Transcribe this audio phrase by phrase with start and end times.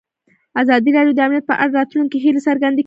[0.61, 2.79] ازادي راډیو د امنیت په اړه د راتلونکي هیلې څرګندې کړې.